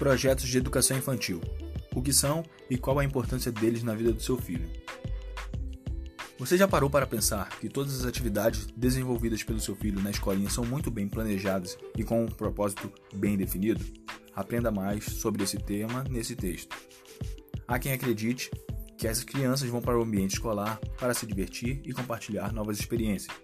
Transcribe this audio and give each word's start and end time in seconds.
Projetos 0.00 0.48
de 0.48 0.56
educação 0.56 0.96
infantil. 0.96 1.42
O 1.94 2.00
que 2.00 2.10
são 2.10 2.42
e 2.70 2.78
qual 2.78 2.98
a 2.98 3.04
importância 3.04 3.52
deles 3.52 3.82
na 3.82 3.94
vida 3.94 4.14
do 4.14 4.22
seu 4.22 4.38
filho? 4.38 4.66
Você 6.38 6.56
já 6.56 6.66
parou 6.66 6.88
para 6.88 7.06
pensar 7.06 7.50
que 7.60 7.68
todas 7.68 8.00
as 8.00 8.06
atividades 8.06 8.64
desenvolvidas 8.74 9.42
pelo 9.42 9.60
seu 9.60 9.76
filho 9.76 10.00
na 10.00 10.08
escolinha 10.10 10.48
são 10.48 10.64
muito 10.64 10.90
bem 10.90 11.06
planejadas 11.06 11.76
e 11.98 12.02
com 12.02 12.24
um 12.24 12.28
propósito 12.28 12.90
bem 13.14 13.36
definido? 13.36 13.84
Aprenda 14.34 14.70
mais 14.70 15.04
sobre 15.04 15.44
esse 15.44 15.58
tema 15.58 16.02
nesse 16.08 16.34
texto. 16.34 16.74
Há 17.68 17.78
quem 17.78 17.92
acredite 17.92 18.50
que 18.96 19.06
as 19.06 19.22
crianças 19.22 19.68
vão 19.68 19.82
para 19.82 19.98
o 19.98 20.02
ambiente 20.02 20.32
escolar 20.32 20.80
para 20.98 21.12
se 21.12 21.26
divertir 21.26 21.82
e 21.84 21.92
compartilhar 21.92 22.54
novas 22.54 22.80
experiências. 22.80 23.36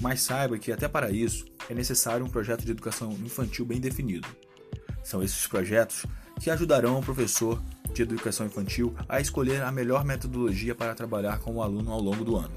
Mas 0.00 0.22
saiba 0.22 0.56
que 0.56 0.72
até 0.72 0.88
para 0.88 1.10
isso 1.10 1.44
é 1.68 1.74
necessário 1.74 2.24
um 2.24 2.30
projeto 2.30 2.64
de 2.64 2.70
educação 2.70 3.12
infantil 3.22 3.66
bem 3.66 3.78
definido. 3.78 4.26
São 5.02 5.22
esses 5.22 5.46
projetos 5.46 6.04
que 6.40 6.50
ajudarão 6.50 6.98
o 6.98 7.02
professor 7.02 7.62
de 7.92 8.02
educação 8.02 8.46
infantil 8.46 8.94
a 9.08 9.20
escolher 9.20 9.62
a 9.62 9.72
melhor 9.72 10.04
metodologia 10.04 10.74
para 10.74 10.94
trabalhar 10.94 11.38
com 11.38 11.56
o 11.56 11.62
aluno 11.62 11.90
ao 11.90 12.00
longo 12.00 12.24
do 12.24 12.36
ano. 12.36 12.56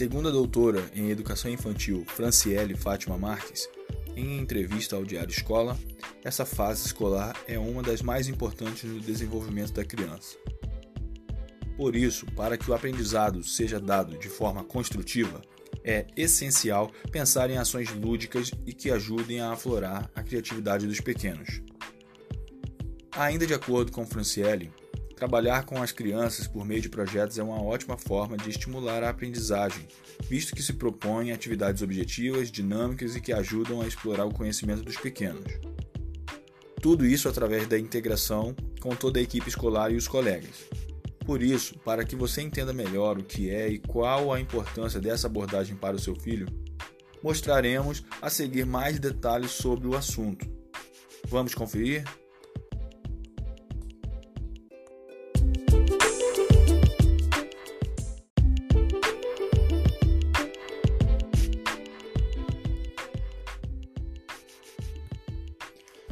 Segundo 0.00 0.28
a 0.28 0.32
doutora 0.32 0.82
em 0.94 1.10
Educação 1.10 1.50
Infantil 1.50 2.06
Franciele 2.06 2.74
Fátima 2.74 3.18
Marques, 3.18 3.68
em 4.16 4.38
entrevista 4.38 4.96
ao 4.96 5.04
Diário 5.04 5.30
Escola, 5.30 5.76
essa 6.22 6.44
fase 6.44 6.86
escolar 6.86 7.34
é 7.46 7.58
uma 7.58 7.82
das 7.82 8.02
mais 8.02 8.28
importantes 8.28 8.84
no 8.84 9.00
desenvolvimento 9.00 9.72
da 9.72 9.84
criança. 9.84 10.36
Por 11.76 11.96
isso, 11.96 12.26
para 12.36 12.58
que 12.58 12.70
o 12.70 12.74
aprendizado 12.74 13.42
seja 13.42 13.80
dado 13.80 14.18
de 14.18 14.28
forma 14.28 14.62
construtiva, 14.62 15.40
é 15.82 16.06
essencial 16.14 16.90
pensar 17.10 17.48
em 17.48 17.56
ações 17.56 17.90
lúdicas 17.94 18.50
e 18.66 18.72
que 18.74 18.90
ajudem 18.90 19.40
a 19.40 19.52
aflorar 19.52 20.10
a 20.14 20.22
criatividade 20.22 20.86
dos 20.86 21.00
pequenos. 21.00 21.62
Ainda 23.12 23.46
de 23.46 23.54
acordo 23.54 23.90
com 23.90 24.06
Franciele, 24.06 24.70
Trabalhar 25.20 25.66
com 25.66 25.82
as 25.82 25.92
crianças 25.92 26.46
por 26.46 26.64
meio 26.64 26.80
de 26.80 26.88
projetos 26.88 27.38
é 27.38 27.42
uma 27.42 27.62
ótima 27.62 27.98
forma 27.98 28.38
de 28.38 28.48
estimular 28.48 29.04
a 29.04 29.10
aprendizagem, 29.10 29.86
visto 30.30 30.56
que 30.56 30.62
se 30.62 30.72
propõem 30.72 31.30
atividades 31.30 31.82
objetivas, 31.82 32.50
dinâmicas 32.50 33.14
e 33.14 33.20
que 33.20 33.30
ajudam 33.30 33.82
a 33.82 33.86
explorar 33.86 34.24
o 34.24 34.32
conhecimento 34.32 34.82
dos 34.82 34.96
pequenos. 34.96 35.44
Tudo 36.80 37.04
isso 37.04 37.28
através 37.28 37.66
da 37.66 37.78
integração 37.78 38.54
com 38.80 38.96
toda 38.96 39.18
a 39.18 39.22
equipe 39.22 39.48
escolar 39.48 39.92
e 39.92 39.96
os 39.96 40.08
colegas. 40.08 40.64
Por 41.26 41.42
isso, 41.42 41.78
para 41.80 42.04
que 42.04 42.16
você 42.16 42.40
entenda 42.40 42.72
melhor 42.72 43.18
o 43.18 43.22
que 43.22 43.50
é 43.50 43.68
e 43.68 43.78
qual 43.78 44.32
a 44.32 44.40
importância 44.40 44.98
dessa 44.98 45.26
abordagem 45.26 45.76
para 45.76 45.96
o 45.96 45.98
seu 45.98 46.16
filho, 46.16 46.46
mostraremos 47.22 48.02
a 48.22 48.30
seguir 48.30 48.64
mais 48.64 48.98
detalhes 48.98 49.50
sobre 49.50 49.86
o 49.86 49.94
assunto. 49.94 50.46
Vamos 51.28 51.54
conferir? 51.54 52.02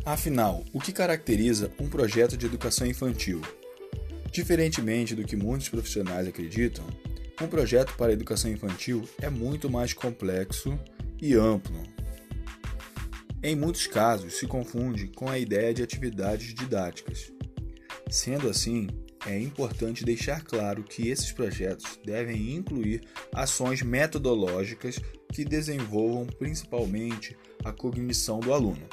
Afinal, 0.08 0.64
o 0.72 0.80
que 0.80 0.90
caracteriza 0.90 1.70
um 1.78 1.86
projeto 1.86 2.34
de 2.34 2.46
educação 2.46 2.86
infantil? 2.86 3.42
Diferentemente 4.32 5.14
do 5.14 5.22
que 5.22 5.36
muitos 5.36 5.68
profissionais 5.68 6.26
acreditam, 6.26 6.82
um 7.42 7.46
projeto 7.46 7.94
para 7.94 8.14
educação 8.14 8.50
infantil 8.50 9.06
é 9.20 9.28
muito 9.28 9.68
mais 9.68 9.92
complexo 9.92 10.80
e 11.20 11.34
amplo. 11.34 11.82
Em 13.42 13.54
muitos 13.54 13.86
casos, 13.86 14.38
se 14.38 14.46
confunde 14.46 15.08
com 15.08 15.28
a 15.28 15.38
ideia 15.38 15.74
de 15.74 15.82
atividades 15.82 16.54
didáticas. 16.54 17.30
Sendo 18.08 18.48
assim, 18.48 18.88
é 19.26 19.38
importante 19.38 20.06
deixar 20.06 20.42
claro 20.42 20.84
que 20.84 21.08
esses 21.08 21.32
projetos 21.32 22.00
devem 22.02 22.54
incluir 22.54 23.02
ações 23.30 23.82
metodológicas 23.82 24.98
que 25.34 25.44
desenvolvam 25.44 26.24
principalmente 26.24 27.36
a 27.62 27.72
cognição 27.72 28.40
do 28.40 28.54
aluno. 28.54 28.88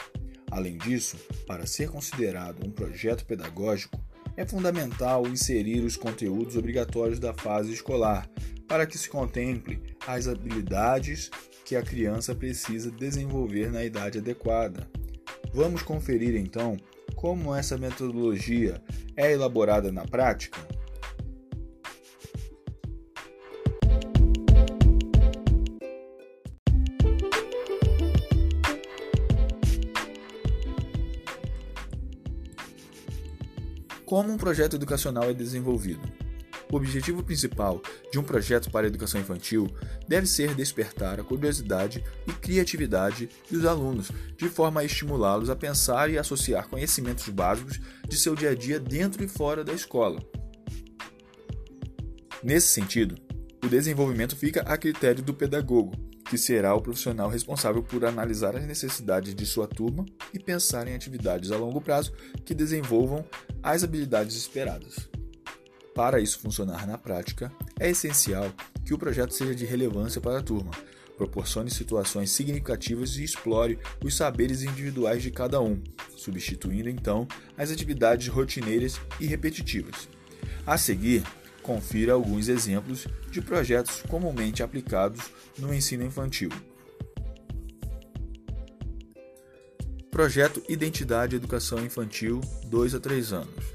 Além 0.55 0.77
disso, 0.77 1.17
para 1.45 1.67
ser 1.67 1.89
considerado 1.89 2.65
um 2.65 2.71
projeto 2.71 3.25
pedagógico, 3.25 3.99
é 4.37 4.45
fundamental 4.45 5.27
inserir 5.27 5.81
os 5.81 5.97
conteúdos 5.97 6.55
obrigatórios 6.55 7.19
da 7.19 7.33
fase 7.33 7.73
escolar, 7.73 8.25
para 8.65 8.85
que 8.85 8.97
se 8.97 9.09
contemple 9.09 9.81
as 10.07 10.29
habilidades 10.29 11.29
que 11.65 11.75
a 11.75 11.81
criança 11.81 12.33
precisa 12.33 12.89
desenvolver 12.89 13.69
na 13.69 13.83
idade 13.83 14.19
adequada. 14.19 14.87
Vamos 15.53 15.81
conferir 15.81 16.37
então 16.37 16.77
como 17.17 17.53
essa 17.53 17.77
metodologia 17.77 18.81
é 19.17 19.33
elaborada 19.33 19.91
na 19.91 20.05
prática? 20.05 20.61
Como 34.05 34.31
um 34.31 34.37
projeto 34.37 34.75
educacional 34.75 35.23
é 35.31 35.33
desenvolvido? 35.33 36.01
O 36.71 36.77
objetivo 36.77 37.23
principal 37.23 37.81
de 38.11 38.19
um 38.19 38.23
projeto 38.23 38.69
para 38.69 38.85
a 38.85 38.87
educação 38.87 39.19
infantil 39.19 39.67
deve 40.07 40.27
ser 40.27 40.53
despertar 40.53 41.19
a 41.19 41.23
curiosidade 41.23 42.03
e 42.27 42.31
criatividade 42.31 43.27
dos 43.49 43.65
alunos, 43.65 44.11
de 44.37 44.47
forma 44.47 44.81
a 44.81 44.83
estimulá-los 44.83 45.49
a 45.49 45.55
pensar 45.55 46.11
e 46.11 46.19
associar 46.19 46.67
conhecimentos 46.67 47.27
básicos 47.29 47.79
de 48.07 48.15
seu 48.15 48.35
dia 48.35 48.51
a 48.51 48.55
dia 48.55 48.79
dentro 48.79 49.23
e 49.23 49.27
fora 49.27 49.63
da 49.63 49.73
escola. 49.73 50.19
Nesse 52.43 52.67
sentido, 52.67 53.15
o 53.63 53.67
desenvolvimento 53.67 54.35
fica 54.35 54.61
a 54.61 54.77
critério 54.77 55.23
do 55.23 55.33
pedagogo, 55.33 55.93
que 56.29 56.37
será 56.37 56.73
o 56.73 56.81
profissional 56.81 57.29
responsável 57.29 57.83
por 57.83 58.03
analisar 58.03 58.55
as 58.55 58.65
necessidades 58.65 59.35
de 59.35 59.45
sua 59.45 59.67
turma 59.67 60.05
e 60.33 60.39
pensar 60.39 60.87
em 60.87 60.95
atividades 60.95 61.51
a 61.51 61.57
longo 61.57 61.79
prazo 61.79 62.11
que 62.43 62.53
desenvolvam 62.53 63.23
as 63.61 63.83
habilidades 63.83 64.35
esperadas. 64.35 65.07
Para 65.93 66.19
isso 66.19 66.39
funcionar 66.39 66.85
na 66.85 66.97
prática, 66.97 67.51
é 67.79 67.89
essencial 67.89 68.51
que 68.83 68.93
o 68.93 68.97
projeto 68.97 69.33
seja 69.33 69.55
de 69.55 69.65
relevância 69.65 70.19
para 70.19 70.39
a 70.39 70.43
turma, 70.43 70.71
proporcione 71.15 71.71
situações 71.71 72.31
significativas 72.31 73.15
e 73.15 73.23
explore 73.23 73.79
os 74.03 74.15
saberes 74.15 74.61
individuais 74.61 75.23
de 75.23 75.31
cada 75.31 75.61
um, 75.61 75.81
substituindo 76.17 76.89
então 76.89 77.27
as 77.57 77.71
atividades 77.71 78.27
rotineiras 78.27 78.99
e 79.19 79.25
repetitivas. 79.25 80.09
A 80.65 80.77
seguir, 80.77 81.23
confira 81.65 82.13
alguns 82.13 82.47
exemplos 82.47 83.07
de 83.31 83.41
projetos 83.41 84.03
comumente 84.03 84.61
aplicados 84.61 85.31
no 85.57 85.73
ensino 85.73 86.05
infantil. 86.05 86.51
Projeto 90.11 90.61
Identidade 90.69 91.35
Educação 91.35 91.83
Infantil 91.83 92.39
2 92.67 92.93
a 92.93 92.99
3 92.99 93.33
anos. 93.33 93.65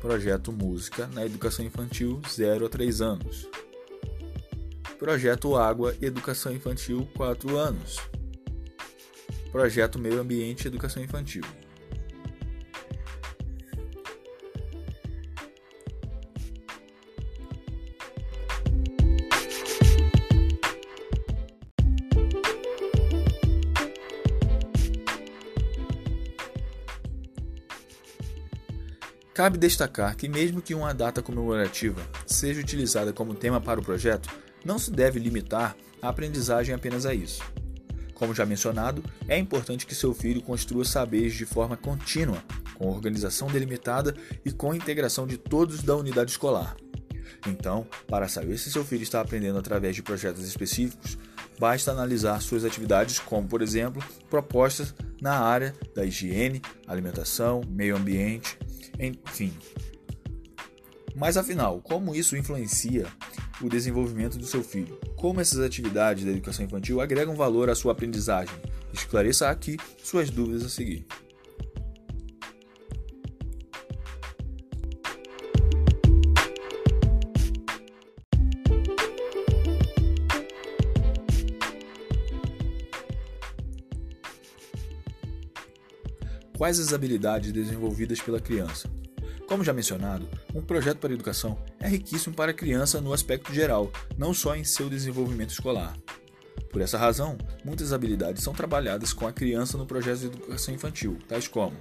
Projeto 0.00 0.52
Música 0.52 1.08
na 1.08 1.26
Educação 1.26 1.64
Infantil 1.64 2.22
0 2.30 2.66
a 2.66 2.68
3 2.68 3.00
anos. 3.02 3.48
Projeto 4.96 5.56
Água 5.56 5.94
Educação 6.00 6.52
Infantil 6.52 7.06
4 7.16 7.58
anos. 7.58 7.98
Projeto 9.50 9.98
Meio 9.98 10.20
Ambiente 10.20 10.68
Educação 10.68 11.02
Infantil 11.02 11.42
Cabe 29.36 29.58
destacar 29.58 30.16
que, 30.16 30.30
mesmo 30.30 30.62
que 30.62 30.74
uma 30.74 30.94
data 30.94 31.20
comemorativa 31.20 32.00
seja 32.26 32.58
utilizada 32.58 33.12
como 33.12 33.34
tema 33.34 33.60
para 33.60 33.78
o 33.78 33.82
projeto, 33.84 34.30
não 34.64 34.78
se 34.78 34.90
deve 34.90 35.20
limitar 35.20 35.76
a 36.00 36.08
aprendizagem 36.08 36.74
apenas 36.74 37.04
a 37.04 37.12
isso. 37.12 37.42
Como 38.14 38.34
já 38.34 38.46
mencionado, 38.46 39.04
é 39.28 39.36
importante 39.38 39.84
que 39.84 39.94
seu 39.94 40.14
filho 40.14 40.40
construa 40.40 40.86
saberes 40.86 41.34
de 41.34 41.44
forma 41.44 41.76
contínua, 41.76 42.42
com 42.76 42.88
organização 42.88 43.48
delimitada 43.48 44.16
e 44.42 44.50
com 44.50 44.74
integração 44.74 45.26
de 45.26 45.36
todos 45.36 45.82
da 45.82 45.94
unidade 45.94 46.30
escolar. 46.30 46.74
Então, 47.46 47.86
para 48.08 48.28
saber 48.28 48.56
se 48.56 48.72
seu 48.72 48.86
filho 48.86 49.02
está 49.02 49.20
aprendendo 49.20 49.58
através 49.58 49.94
de 49.94 50.02
projetos 50.02 50.48
específicos, 50.48 51.18
basta 51.58 51.90
analisar 51.90 52.40
suas 52.40 52.64
atividades, 52.64 53.18
como, 53.18 53.46
por 53.46 53.60
exemplo, 53.60 54.02
propostas 54.30 54.94
na 55.20 55.38
área 55.38 55.74
da 55.94 56.06
higiene, 56.06 56.62
alimentação, 56.86 57.60
meio 57.68 57.96
ambiente, 57.96 58.58
enfim. 58.98 59.52
Mas 61.14 61.36
afinal, 61.36 61.80
como 61.80 62.14
isso 62.14 62.36
influencia 62.36 63.06
o 63.60 63.68
desenvolvimento 63.68 64.36
do 64.36 64.46
seu 64.46 64.62
filho? 64.62 64.98
Como 65.16 65.40
essas 65.40 65.60
atividades 65.60 66.24
da 66.24 66.30
educação 66.30 66.64
infantil 66.64 67.00
agregam 67.00 67.34
valor 67.34 67.70
à 67.70 67.74
sua 67.74 67.92
aprendizagem? 67.92 68.54
Esclareça 68.92 69.48
aqui 69.48 69.78
suas 70.02 70.28
dúvidas 70.28 70.64
a 70.64 70.68
seguir. 70.68 71.06
Quais 86.56 86.80
as 86.80 86.94
habilidades 86.94 87.52
desenvolvidas 87.52 88.18
pela 88.20 88.40
criança? 88.40 88.88
Como 89.46 89.62
já 89.62 89.74
mencionado, 89.74 90.26
um 90.54 90.62
projeto 90.62 90.98
para 90.98 91.10
a 91.10 91.14
educação 91.14 91.58
é 91.78 91.86
riquíssimo 91.86 92.34
para 92.34 92.50
a 92.50 92.54
criança 92.54 93.00
no 93.00 93.12
aspecto 93.12 93.52
geral, 93.52 93.92
não 94.16 94.32
só 94.32 94.56
em 94.56 94.64
seu 94.64 94.88
desenvolvimento 94.88 95.50
escolar. 95.50 95.96
Por 96.72 96.80
essa 96.80 96.96
razão, 96.96 97.36
muitas 97.62 97.92
habilidades 97.92 98.42
são 98.42 98.54
trabalhadas 98.54 99.12
com 99.12 99.26
a 99.26 99.32
criança 99.32 99.76
no 99.76 99.86
projeto 99.86 100.20
de 100.20 100.26
educação 100.26 100.74
infantil, 100.74 101.18
tais 101.28 101.46
como 101.46 101.76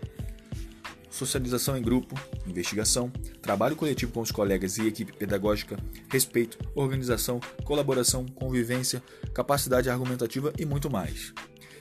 socialização 1.09 1.77
em 1.77 1.81
grupo, 1.81 2.13
investigação, 2.45 3.09
trabalho 3.41 3.77
coletivo 3.77 4.11
com 4.11 4.19
os 4.19 4.31
colegas 4.31 4.77
e 4.77 4.85
equipe 4.85 5.13
pedagógica, 5.13 5.77
respeito, 6.09 6.59
organização, 6.75 7.39
colaboração, 7.63 8.25
convivência, 8.25 9.01
capacidade 9.33 9.89
argumentativa 9.89 10.51
e 10.59 10.65
muito 10.65 10.89
mais. 10.89 11.33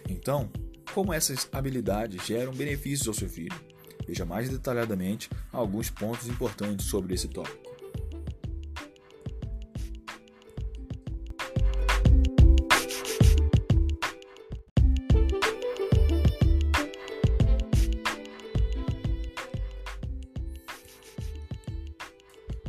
Então, 0.08 0.48
como 0.94 1.12
essas 1.12 1.48
habilidades 1.50 2.24
geram 2.24 2.52
benefícios 2.52 3.08
ao 3.08 3.14
seu 3.14 3.28
filho. 3.28 3.60
Veja 4.06 4.24
mais 4.24 4.48
detalhadamente 4.48 5.28
alguns 5.52 5.90
pontos 5.90 6.28
importantes 6.28 6.86
sobre 6.86 7.14
esse 7.14 7.26
tópico. 7.26 7.74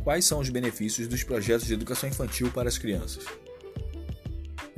Quais 0.02 0.24
são 0.24 0.40
os 0.40 0.48
benefícios 0.48 1.06
dos 1.06 1.22
projetos 1.22 1.66
de 1.66 1.74
educação 1.74 2.08
infantil 2.08 2.50
para 2.50 2.68
as 2.68 2.78
crianças? 2.78 3.24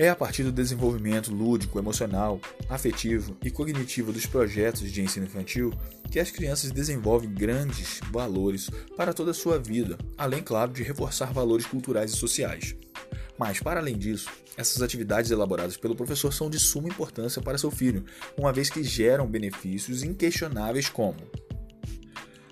É 0.01 0.09
a 0.09 0.15
partir 0.15 0.45
do 0.45 0.53
desenvolvimento 0.53 1.35
lúdico, 1.35 1.77
emocional, 1.77 2.41
afetivo 2.69 3.37
e 3.43 3.51
cognitivo 3.51 4.13
dos 4.13 4.27
projetos 4.27 4.93
de 4.93 5.03
ensino 5.03 5.27
infantil 5.27 5.75
que 6.09 6.21
as 6.21 6.31
crianças 6.31 6.71
desenvolvem 6.71 7.29
grandes 7.29 7.99
valores 8.13 8.71
para 8.97 9.13
toda 9.13 9.33
a 9.33 9.35
sua 9.35 9.59
vida, 9.59 9.99
além, 10.17 10.41
claro, 10.41 10.73
de 10.73 10.85
reforçar 10.85 11.33
valores 11.33 11.67
culturais 11.67 12.13
e 12.13 12.17
sociais. 12.17 12.77
Mas, 13.37 13.59
para 13.59 13.81
além 13.81 13.99
disso, 13.99 14.31
essas 14.57 14.83
atividades 14.83 15.33
elaboradas 15.33 15.77
pelo 15.77 15.97
professor 15.97 16.33
são 16.33 16.49
de 16.49 16.61
suma 16.61 16.89
importância 16.89 17.43
para 17.43 17.59
seu 17.59 17.71
filho, 17.73 18.05
uma 18.37 18.53
vez 18.53 18.71
que 18.71 18.85
geram 18.85 19.27
benefícios 19.27 20.05
inquestionáveis 20.05 20.89
como 20.89 21.19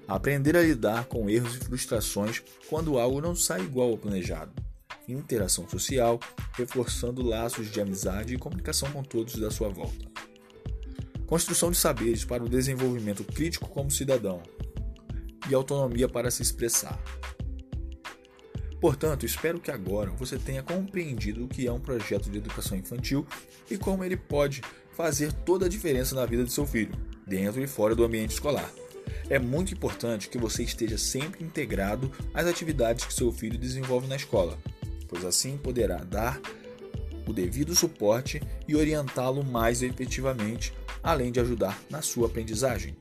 aprender 0.08 0.56
a 0.56 0.62
lidar 0.62 1.04
com 1.04 1.30
erros 1.30 1.54
e 1.54 1.60
frustrações 1.60 2.42
quando 2.68 2.98
algo 2.98 3.20
não 3.20 3.36
sai 3.36 3.60
igual 3.60 3.90
ao 3.90 3.98
planejado 3.98 4.65
interação 5.08 5.68
social, 5.68 6.18
reforçando 6.54 7.22
laços 7.22 7.70
de 7.70 7.80
amizade 7.80 8.34
e 8.34 8.38
comunicação 8.38 8.90
com 8.92 9.02
todos 9.02 9.36
da 9.36 9.50
sua 9.50 9.68
volta. 9.68 10.06
Construção 11.26 11.70
de 11.70 11.76
saberes 11.76 12.24
para 12.24 12.44
o 12.44 12.48
desenvolvimento 12.48 13.24
crítico 13.24 13.68
como 13.68 13.90
cidadão 13.90 14.42
e 15.48 15.54
autonomia 15.54 16.08
para 16.08 16.30
se 16.30 16.42
expressar. 16.42 17.00
Portanto, 18.80 19.24
espero 19.24 19.58
que 19.58 19.70
agora 19.70 20.10
você 20.10 20.38
tenha 20.38 20.62
compreendido 20.62 21.44
o 21.44 21.48
que 21.48 21.66
é 21.66 21.72
um 21.72 21.80
projeto 21.80 22.30
de 22.30 22.38
educação 22.38 22.76
infantil 22.76 23.26
e 23.70 23.76
como 23.76 24.04
ele 24.04 24.16
pode 24.16 24.62
fazer 24.92 25.32
toda 25.32 25.66
a 25.66 25.68
diferença 25.68 26.14
na 26.14 26.26
vida 26.26 26.44
de 26.44 26.52
seu 26.52 26.66
filho, 26.66 26.94
dentro 27.26 27.62
e 27.62 27.66
fora 27.66 27.94
do 27.94 28.04
ambiente 28.04 28.32
escolar. 28.32 28.70
É 29.28 29.38
muito 29.38 29.72
importante 29.72 30.28
que 30.28 30.38
você 30.38 30.62
esteja 30.62 30.96
sempre 30.96 31.44
integrado 31.44 32.12
às 32.32 32.46
atividades 32.46 33.04
que 33.04 33.12
seu 33.12 33.32
filho 33.32 33.58
desenvolve 33.58 34.06
na 34.06 34.16
escola, 34.16 34.58
pois 35.08 35.24
assim 35.24 35.56
poderá 35.56 35.96
dar 35.98 36.40
o 37.26 37.32
devido 37.32 37.74
suporte 37.74 38.40
e 38.68 38.76
orientá-lo 38.76 39.44
mais 39.44 39.82
efetivamente, 39.82 40.72
além 41.02 41.32
de 41.32 41.40
ajudar 41.40 41.78
na 41.90 42.00
sua 42.00 42.28
aprendizagem. 42.28 42.96